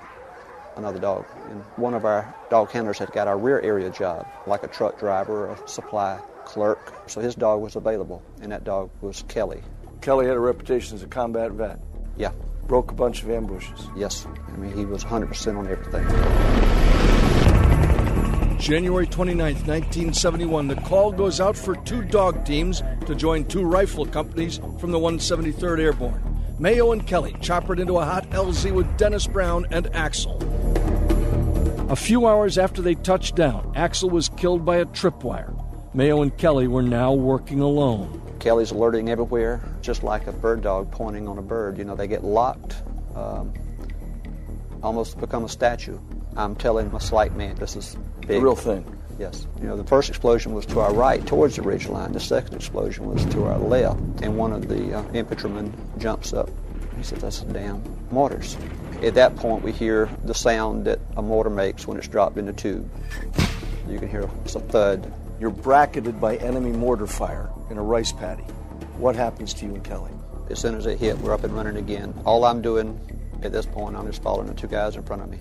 [0.76, 4.64] another dog." And one of our dog handlers had got our rear area job, like
[4.64, 8.90] a truck driver or a supply clerk, so his dog was available, and that dog
[9.02, 9.62] was Kelly.
[10.02, 11.80] Kelly had a reputation as a combat vet.
[12.18, 12.32] Yeah
[12.68, 13.88] broke a bunch of ambushes.
[13.96, 14.28] Yes.
[14.48, 16.06] I mean, he was 100% on everything.
[18.60, 24.06] January 29th, 1971, the call goes out for two dog teams to join two rifle
[24.06, 26.24] companies from the 173rd Airborne.
[26.60, 30.38] Mayo and Kelly choppered into a hot LZ with Dennis Brown and Axel.
[31.90, 35.54] A few hours after they touched down, Axel was killed by a tripwire.
[35.94, 38.22] Mayo and Kelly were now working alone.
[38.40, 41.78] Kelly's alerting everywhere, just like a bird dog pointing on a bird.
[41.78, 42.76] You know, they get locked,
[43.16, 43.54] um,
[44.84, 45.98] almost become a statue.
[46.36, 48.28] I'm telling my slight man, this is big.
[48.28, 48.86] The real thing.
[49.18, 49.48] Yes.
[49.62, 52.12] You know, the first explosion was to our right towards the ridge line.
[52.12, 53.98] The second explosion was to our left.
[54.22, 56.50] And one of the uh, infantrymen jumps up.
[56.98, 58.58] He said, that's damn mortars.
[59.02, 62.46] At that point, we hear the sound that a mortar makes when it's dropped in
[62.46, 62.90] the tube.
[63.88, 65.14] You can hear a thud.
[65.40, 68.44] You're bracketed by enemy mortar fire in a rice paddy.
[68.98, 70.12] What happens to you and Kelly?
[70.50, 72.16] As soon as it hit, we're up and running again.
[72.26, 73.00] All I'm doing
[73.44, 75.38] at this point, I'm just following the two guys in front of me.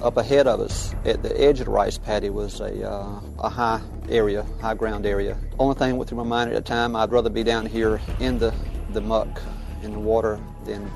[0.00, 3.48] Up ahead of us, at the edge of the rice paddy, was a, uh, a
[3.48, 5.36] high area, high ground area.
[5.58, 8.38] Only thing went through my mind at the time, I'd rather be down here in
[8.38, 8.54] the,
[8.92, 9.42] the muck,
[9.82, 10.88] in the water, than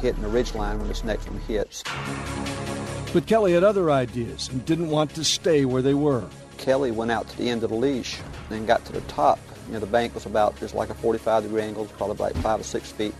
[0.00, 1.84] hitting the ridge line when this next one hits.
[3.12, 6.24] But Kelly had other ideas and didn't want to stay where they were.
[6.56, 9.38] Kelly went out to the end of the leash and got to the top.
[9.68, 12.60] You know, the bank was about just like a 45 degree angle, probably like five
[12.60, 13.14] or six feet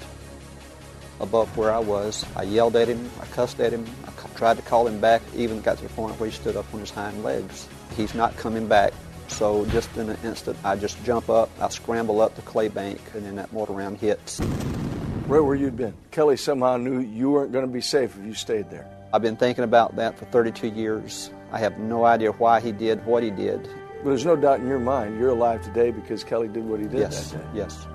[1.21, 2.25] above where I was.
[2.37, 5.61] I yelled at him, I cussed at him, I tried to call him back, even
[5.61, 7.69] got to the point where he stood up on his hind legs.
[7.97, 8.93] He's not coming back.
[9.27, 13.01] So just in an instant, I just jump up, I scramble up the clay bank,
[13.15, 14.41] and then that mortar round hits.
[14.41, 15.95] Right Where were you been?
[16.11, 18.89] Kelly somehow knew you weren't going to be safe if you stayed there.
[19.13, 21.31] I've been thinking about that for 32 years.
[21.53, 23.69] I have no idea why he did what he did.
[24.03, 26.87] But there's no doubt in your mind you're alive today because Kelly did what he
[26.87, 27.59] did yes, that day.
[27.59, 27.87] Yes,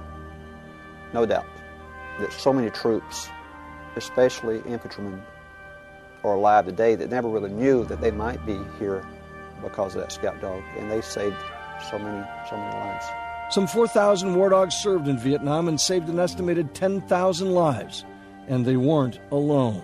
[1.14, 1.46] no doubt.
[2.20, 3.30] That so many troops,
[3.96, 5.22] especially infantrymen,
[6.24, 9.06] are alive today that never really knew that they might be here
[9.62, 11.36] because of that scout dog, and they saved
[11.90, 13.06] so many, so many lives.
[13.50, 18.04] Some 4,000 war dogs served in Vietnam and saved an estimated 10,000 lives,
[18.48, 19.84] and they weren't alone.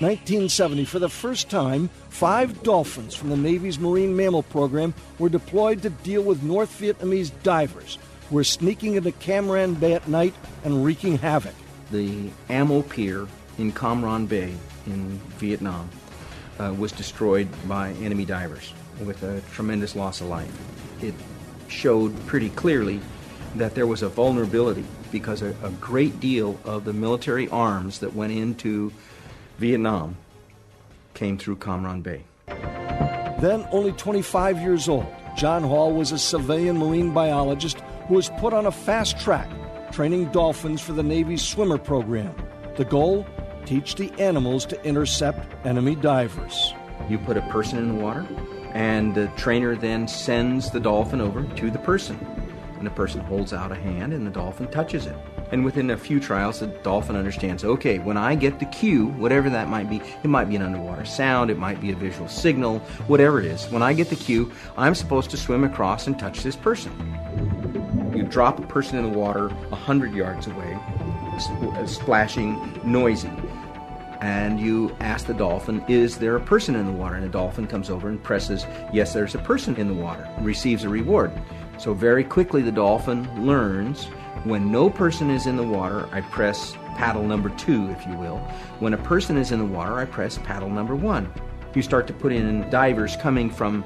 [0.00, 5.82] 1970, for the first time, five dolphins from the Navy's Marine Mammal Program were deployed
[5.82, 7.98] to deal with North Vietnamese divers
[8.30, 10.32] who were sneaking into Cam Ranh Bay at night
[10.64, 11.54] and wreaking havoc.
[11.90, 13.26] The Ammo Pier
[13.58, 14.54] in Cam Ranh Bay
[14.86, 15.90] in Vietnam
[16.58, 18.72] uh, was destroyed by enemy divers
[19.04, 20.50] with a tremendous loss of life.
[21.02, 21.14] It
[21.68, 23.00] showed pretty clearly
[23.56, 28.14] that there was a vulnerability because a, a great deal of the military arms that
[28.14, 28.92] went into
[29.60, 30.16] Vietnam
[31.12, 32.24] came through Cam Ranh Bay.
[33.40, 38.54] Then, only 25 years old, John Hall was a civilian marine biologist who was put
[38.54, 39.50] on a fast track,
[39.92, 42.34] training dolphins for the Navy's swimmer program.
[42.76, 43.26] The goal?
[43.66, 46.72] Teach the animals to intercept enemy divers.
[47.10, 48.26] You put a person in the water,
[48.72, 52.16] and the trainer then sends the dolphin over to the person.
[52.78, 55.16] And the person holds out a hand, and the dolphin touches it.
[55.52, 59.50] And within a few trials, the dolphin understands okay, when I get the cue, whatever
[59.50, 62.78] that might be, it might be an underwater sound, it might be a visual signal,
[63.08, 66.42] whatever it is, when I get the cue, I'm supposed to swim across and touch
[66.42, 66.92] this person.
[68.14, 73.30] You drop a person in the water 100 yards away, uh, splashing, noisy,
[74.20, 77.14] and you ask the dolphin, Is there a person in the water?
[77.16, 80.84] And the dolphin comes over and presses, Yes, there's a person in the water, receives
[80.84, 81.32] a reward.
[81.78, 84.08] So very quickly, the dolphin learns
[84.44, 88.38] when no person is in the water, I press paddle number two, if you will.
[88.78, 91.32] When a person is in the water, I press paddle number one.
[91.74, 93.84] You start to put in divers coming from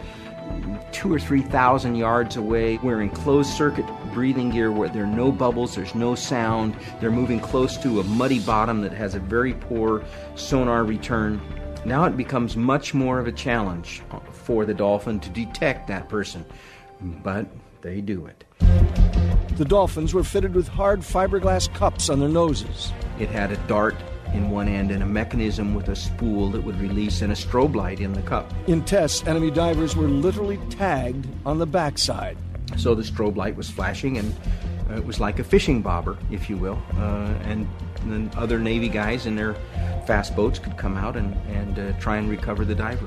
[0.93, 5.33] two or three thousand yards away, wearing closed circuit breathing gear where there are no
[5.33, 6.77] bubbles, there's no sound.
[7.01, 11.41] They're moving close to a muddy bottom that has a very poor sonar return.
[11.85, 16.45] Now it becomes much more of a challenge for the dolphin to detect that person,
[17.01, 17.47] but
[17.83, 19.24] they do it.
[19.57, 22.93] The dolphins were fitted with hard fiberglass cups on their noses.
[23.21, 23.95] It had a dart
[24.33, 27.77] in one end and a mechanism with a spool that would release and a strobe
[27.77, 28.53] light in the cup.
[28.67, 32.37] In tests, enemy divers were literally tagged on the backside.
[32.77, 34.35] So the strobe light was flashing, and
[34.91, 36.83] uh, it was like a fishing bobber, if you will.
[36.97, 37.69] Uh, and
[38.07, 39.55] then other Navy guys in their
[40.05, 43.07] fast boats could come out and, and uh, try and recover the diver.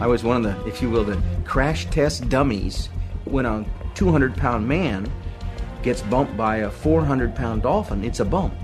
[0.00, 2.88] I was one of the, if you will, the crash test dummies
[3.30, 3.64] when a
[3.94, 5.10] 200 pound man
[5.82, 8.54] gets bumped by a 400 pound dolphin, it's a bump.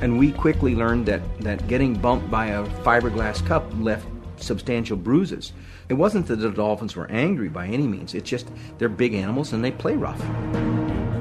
[0.00, 5.52] And we quickly learned that, that getting bumped by a fiberglass cup left substantial bruises.
[5.88, 9.52] It wasn't that the dolphins were angry by any means, it's just they're big animals
[9.52, 10.20] and they play rough.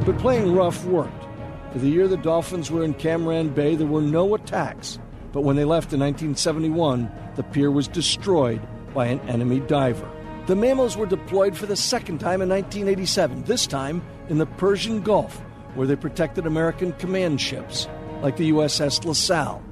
[0.05, 1.25] But playing rough worked.
[1.71, 4.99] For the year the Dolphins were in Cam Ranh Bay, there were no attacks.
[5.33, 10.09] But when they left in 1971, the pier was destroyed by an enemy diver.
[10.47, 15.01] The mammals were deployed for the second time in 1987, this time in the Persian
[15.01, 15.39] Gulf,
[15.73, 17.87] where they protected American command ships,
[18.21, 19.63] like the USS La Salle.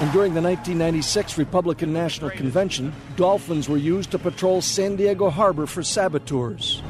[0.00, 5.66] And during the 1996 Republican National Convention, dolphins were used to patrol San Diego Harbor
[5.66, 6.82] for saboteurs.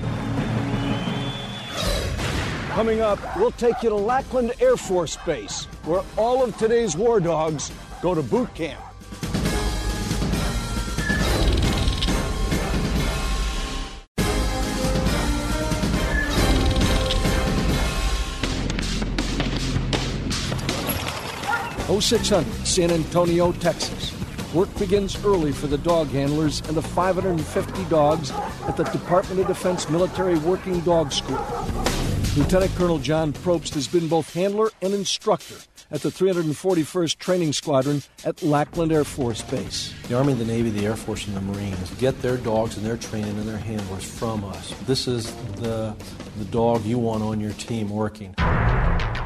[2.68, 7.18] Coming up, we'll take you to Lackland Air Force Base, where all of today's war
[7.18, 8.85] dogs go to boot camp.
[21.86, 24.12] 0600 San Antonio, Texas.
[24.52, 28.30] Work begins early for the dog handlers and the 550 dogs
[28.66, 31.44] at the Department of Defense Military Working Dog School.
[32.36, 35.56] Lieutenant Colonel John Probst has been both handler and instructor
[35.90, 39.94] at the 341st Training Squadron at Lackland Air Force Base.
[40.08, 42.96] The Army, the Navy, the Air Force, and the Marines get their dogs and their
[42.96, 44.74] training and their handlers from us.
[44.86, 45.94] This is the,
[46.38, 48.34] the dog you want on your team working.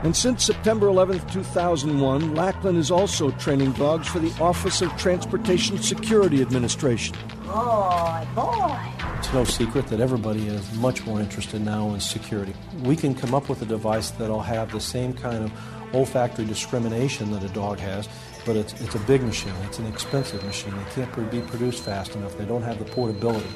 [0.03, 5.77] And since September 11, 2001, Lackland is also training dogs for the Office of Transportation
[5.77, 7.17] Security Administration.
[7.45, 8.79] Boy, boy.
[9.19, 12.55] It's no secret that everybody is much more interested now in security.
[12.83, 15.53] We can come up with a device that'll have the same kind of
[15.95, 18.09] olfactory discrimination that a dog has,
[18.47, 19.53] but it's, it's a big machine.
[19.65, 20.75] It's an expensive machine.
[20.75, 22.37] It can't be produced fast enough.
[22.39, 23.49] They don't have the portability.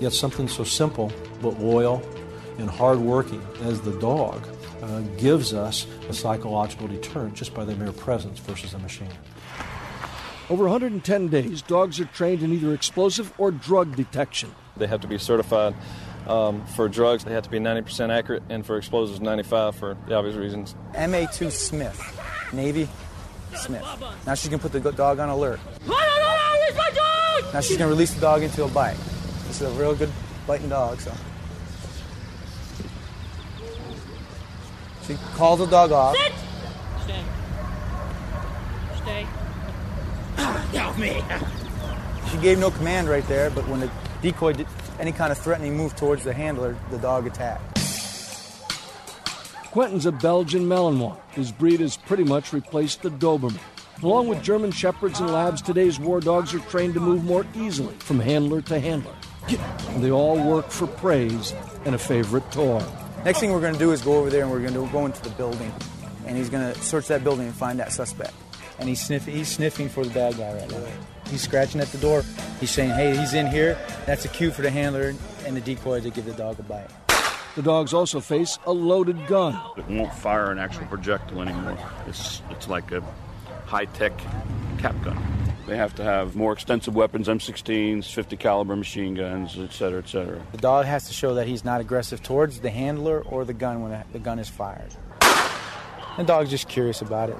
[0.00, 1.12] Yet something so simple
[1.42, 2.02] but loyal
[2.58, 4.46] and hardworking as the dog
[4.82, 9.10] uh, gives us a psychological deterrent just by their mere presence versus a machine.
[10.48, 14.52] Over 110 days, dogs are trained in either explosive or drug detection.
[14.76, 15.74] They have to be certified
[16.26, 20.14] um, for drugs, they have to be 90% accurate, and for explosives, 95 for the
[20.14, 20.74] obvious reasons.
[20.94, 22.20] MA2 Smith,
[22.52, 22.88] Navy
[23.54, 23.84] Smith.
[24.26, 25.60] Now she's gonna put the dog on alert.
[27.52, 28.96] Now she's gonna release the dog into a bite.
[29.48, 30.12] This is a real good
[30.46, 31.12] biting dog, so.
[35.06, 36.16] She calls the dog off.
[36.16, 36.32] Sit!
[37.02, 37.24] Stay.
[39.02, 39.26] Stay.
[40.78, 41.22] Help me!
[42.30, 43.90] She gave no command right there, but when the
[44.22, 44.68] decoy did
[45.00, 47.78] any kind of threatening move towards the handler, the dog attacked.
[49.72, 51.16] Quentin's a Belgian Malinois.
[51.30, 53.60] His breed has pretty much replaced the Doberman.
[54.02, 57.94] Along with German Shepherds and Labs, today's war dogs are trained to move more easily
[58.00, 59.14] from handler to handler.
[59.98, 62.84] They all work for praise and a favorite toy.
[63.24, 65.06] Next thing we're going to do is go over there and we're going to go
[65.06, 65.72] into the building,
[66.26, 68.34] and he's going to search that building and find that suspect.
[68.78, 70.86] And he's sniffing, he's sniffing for the bad guy right now.
[71.30, 72.24] He's scratching at the door.
[72.58, 75.14] He's saying, "Hey, he's in here." That's a cue for the handler
[75.46, 76.90] and the decoy to give the dog a bite.
[77.56, 79.58] The dogs also face a loaded gun.
[79.76, 81.76] It won't fire an actual projectile anymore.
[82.06, 83.02] It's it's like a
[83.66, 84.12] high-tech
[84.78, 85.18] cap gun.
[85.66, 90.08] They have to have more extensive weapons, M16s, 50 caliber machine guns, et cetera, et
[90.08, 90.40] cetera.
[90.50, 93.82] The dog has to show that he's not aggressive towards the handler or the gun
[93.82, 94.94] when the gun is fired.
[96.16, 97.36] The dog's just curious about it.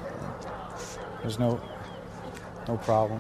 [1.23, 1.61] There's no
[2.69, 3.20] no problem.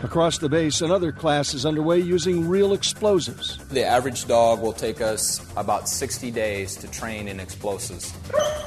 [0.00, 3.58] Across the base, another class is underway using real explosives.
[3.66, 8.12] The average dog will take us about 60 days to train in explosives.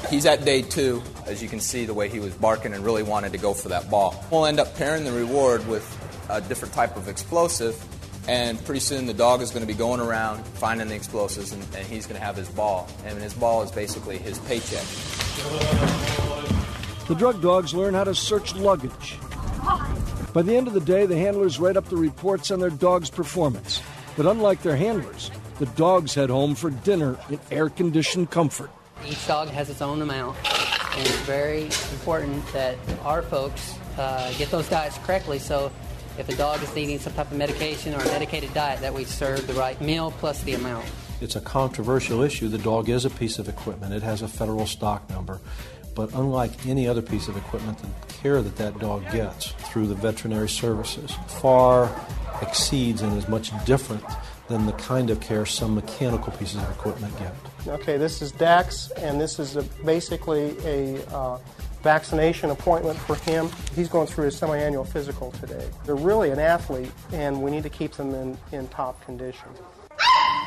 [0.10, 3.04] He's at day two, as you can see the way he was barking and really
[3.04, 4.26] wanted to go for that ball.
[4.30, 5.88] We'll end up pairing the reward with
[6.30, 7.82] a different type of explosive,
[8.28, 11.64] and pretty soon the dog is going to be going around finding the explosives, and,
[11.76, 12.90] and he's going to have his ball.
[13.06, 14.86] And his ball is basically his paycheck.
[17.08, 19.18] The drug dogs learn how to search luggage.
[20.34, 23.10] By the end of the day, the handlers write up the reports on their dog's
[23.10, 23.82] performance.
[24.16, 25.30] But unlike their handlers,
[25.60, 28.70] the dogs head home for dinner in air conditioned comfort.
[29.06, 30.38] Each dog has its own amount,
[30.96, 35.38] and it's very important that our folks uh, get those diets correctly.
[35.38, 35.70] So,
[36.18, 39.04] if a dog is needing some type of medication or a medicated diet, that we
[39.04, 40.86] serve the right meal plus the amount.
[41.20, 42.48] It's a controversial issue.
[42.48, 45.42] The dog is a piece of equipment, it has a federal stock number.
[45.94, 49.96] But unlike any other piece of equipment, the care that that dog gets through the
[49.96, 51.90] veterinary services far
[52.42, 54.04] exceeds and is much different
[54.48, 57.34] than the kind of care some mechanical pieces of equipment get.
[57.68, 61.38] Okay, this is Dax, and this is a, basically a uh,
[61.84, 63.50] vaccination appointment for him.
[63.76, 65.68] He's going through his semi annual physical today.
[65.86, 69.50] They're really an athlete, and we need to keep them in, in top condition.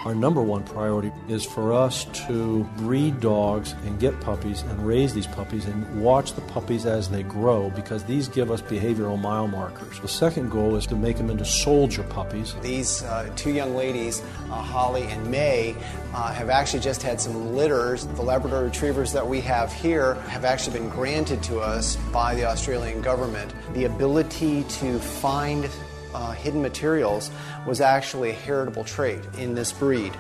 [0.05, 5.14] Our number one priority is for us to breed dogs and get puppies and raise
[5.14, 9.48] these puppies and watch the puppies as they grow because these give us behavioral mile
[9.48, 9.98] markers.
[10.00, 12.55] The second goal is to make them into soldier puppies.
[12.61, 15.74] These uh, two young ladies, uh, Holly and May,
[16.12, 18.05] uh, have actually just had some litters.
[18.05, 22.44] The Labrador retrievers that we have here have actually been granted to us by the
[22.44, 25.66] Australian government the ability to find
[26.14, 27.30] uh, hidden materials
[27.66, 30.12] was actually a heritable trait in this breed.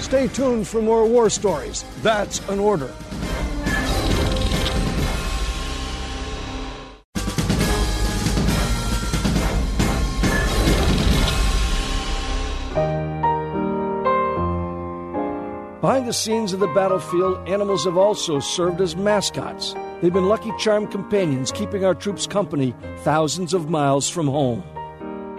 [0.00, 1.84] Stay tuned for more war stories.
[2.02, 2.92] That's an order.
[15.80, 19.74] Behind the scenes of the battlefield, animals have also served as mascots.
[20.00, 24.62] They've been lucky charm companions, keeping our troops company thousands of miles from home.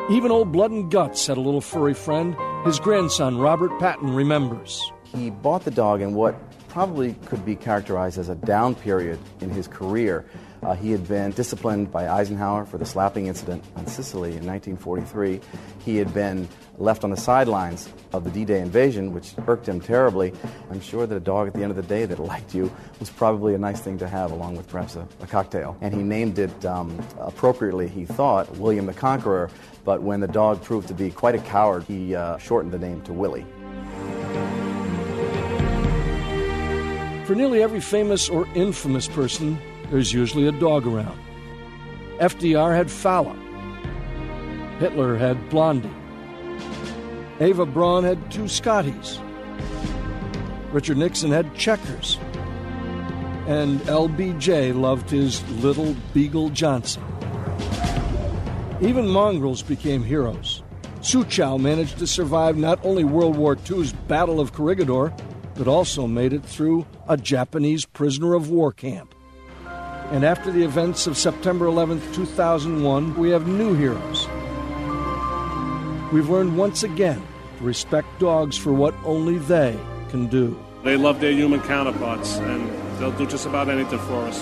[0.09, 2.35] Even old Blood and Guts had a little furry friend.
[2.63, 4.91] His grandson, Robert Patton, remembers.
[5.03, 6.35] He bought the dog in what
[6.67, 10.25] probably could be characterized as a down period in his career.
[10.61, 15.39] Uh, he had been disciplined by Eisenhower for the slapping incident on Sicily in 1943.
[15.85, 16.47] He had been
[16.77, 20.33] left on the sidelines of the D Day invasion, which irked him terribly.
[20.69, 23.09] I'm sure that a dog at the end of the day that liked you was
[23.09, 25.77] probably a nice thing to have, along with perhaps a, a cocktail.
[25.81, 29.49] And he named it um, appropriately, he thought, William the Conqueror,
[29.83, 33.01] but when the dog proved to be quite a coward, he uh, shortened the name
[33.03, 33.45] to Willie.
[37.25, 39.59] For nearly every famous or infamous person,
[39.89, 41.19] there's usually a dog around.
[42.19, 43.35] FDR had Fala.
[44.79, 45.89] Hitler had Blondie.
[47.41, 49.19] Eva Braun had two Scotties.
[50.71, 52.17] Richard Nixon had Checkers.
[53.47, 57.03] And LBJ loved his little Beagle Johnson.
[58.81, 60.63] Even mongrels became heroes.
[61.01, 65.13] Soochow managed to survive not only World War II's Battle of Corregidor,
[65.55, 69.13] but also made it through a Japanese prisoner of war camp.
[70.11, 74.27] And after the events of September 11, 2001, we have new heroes.
[76.13, 77.25] We've learned once again
[77.57, 79.77] to respect dogs for what only they
[80.09, 80.57] can do.
[80.83, 84.39] They love their human counterparts, and they'll do just about anything for us.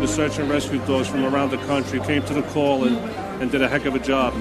[0.00, 2.96] The search and rescue dogs from around the country came to the call and,
[3.40, 4.34] and did a heck of a job.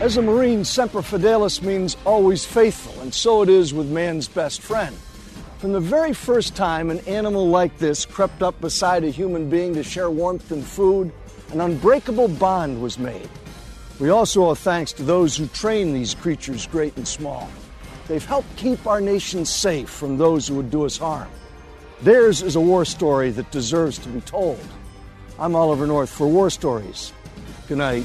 [0.00, 4.62] As a Marine, Semper Fidelis means always faithful, and so it is with man's best
[4.62, 4.96] friend.
[5.64, 9.72] From the very first time an animal like this crept up beside a human being
[9.76, 11.10] to share warmth and food,
[11.52, 13.30] an unbreakable bond was made.
[13.98, 17.48] We also owe thanks to those who train these creatures, great and small.
[18.08, 21.30] They've helped keep our nation safe from those who would do us harm.
[22.02, 24.60] Theirs is a war story that deserves to be told.
[25.38, 27.14] I'm Oliver North for War Stories.
[27.68, 28.04] Good night.